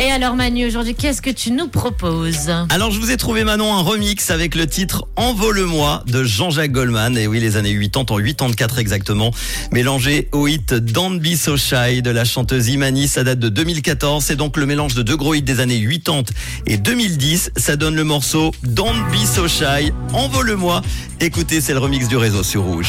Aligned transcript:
Et 0.00 0.10
alors 0.10 0.36
Manu, 0.36 0.64
aujourd'hui, 0.66 0.94
qu'est-ce 0.94 1.20
que 1.20 1.28
tu 1.30 1.50
nous 1.50 1.68
proposes 1.68 2.50
Alors 2.70 2.90
je 2.92 2.98
vous 3.00 3.10
ai 3.10 3.16
trouvé 3.18 3.44
Manon 3.44 3.76
un 3.76 3.82
remix 3.82 4.30
avec 4.30 4.54
le 4.54 4.66
titre 4.66 5.06
Envole-moi 5.16 6.02
de 6.06 6.24
Jean-Jacques 6.24 6.72
Goldman. 6.72 7.18
Et 7.18 7.26
oui, 7.26 7.40
les 7.40 7.58
années 7.58 7.76
80, 7.78 8.16
en 8.40 8.50
84 8.52 8.78
exactement, 8.78 9.32
mélangé 9.70 10.28
au 10.32 10.46
hit 10.48 10.72
Don't 10.72 11.18
Be 11.20 11.34
So 11.36 11.58
Shy 11.58 12.00
de 12.00 12.08
la 12.10 12.24
chanteuse 12.24 12.68
Imani. 12.68 13.06
Ça 13.08 13.22
date 13.22 13.38
de 13.40 13.50
2014. 13.50 14.24
C'est 14.24 14.36
donc 14.36 14.56
le 14.56 14.64
mélange 14.64 14.94
de 14.94 15.02
deux 15.02 15.16
gros 15.16 15.34
hits 15.34 15.42
des 15.42 15.60
années 15.60 15.82
80 15.86 16.22
et 16.66 16.78
2010. 16.78 17.52
Ça 17.56 17.76
donne 17.76 17.96
le 17.96 18.04
morceau 18.04 18.52
Don't 18.62 18.94
Be 19.12 19.26
So 19.26 19.46
Shy, 19.46 19.92
Envole-moi. 20.14 20.80
Écoutez, 21.20 21.60
c'est 21.60 21.74
le 21.74 21.80
remix 21.80 22.08
du 22.08 22.16
réseau 22.16 22.42
sur 22.42 22.62
Rouge. 22.62 22.88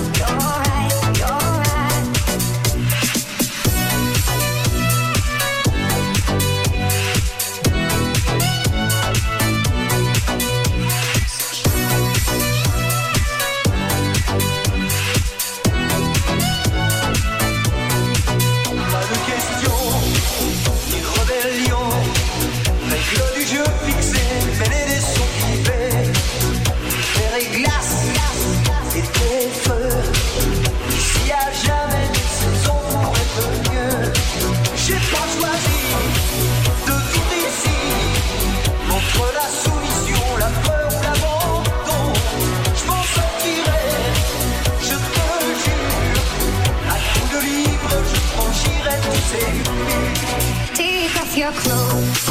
Take 50.73 51.15
off 51.21 51.37
your 51.37 51.51
clothes, 51.51 52.25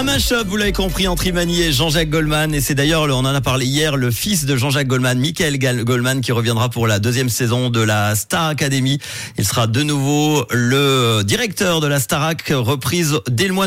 Un 0.00 0.44
vous 0.44 0.56
l'avez 0.56 0.70
compris, 0.70 1.08
entre 1.08 1.26
Imani 1.26 1.60
et 1.60 1.72
Jean-Jacques 1.72 2.08
Goldman. 2.08 2.54
Et 2.54 2.60
c'est 2.60 2.76
d'ailleurs, 2.76 3.02
on 3.02 3.12
en 3.14 3.24
a 3.24 3.40
parlé 3.40 3.66
hier, 3.66 3.96
le 3.96 4.12
fils 4.12 4.44
de 4.44 4.54
Jean-Jacques 4.54 4.86
Goldman, 4.86 5.18
Michael 5.18 5.58
Goldman, 5.82 6.20
qui 6.20 6.30
reviendra 6.30 6.68
pour 6.68 6.86
la 6.86 7.00
deuxième 7.00 7.28
saison 7.28 7.68
de 7.68 7.80
la 7.80 8.14
Star 8.14 8.46
Academy. 8.46 9.00
Il 9.38 9.44
sera 9.44 9.66
de 9.66 9.82
nouveau 9.82 10.46
le 10.50 11.22
directeur 11.24 11.80
de 11.80 11.88
la 11.88 11.98
Starac, 11.98 12.44
reprise 12.54 13.18
dès 13.28 13.48
le 13.48 13.54
mois 13.54 13.64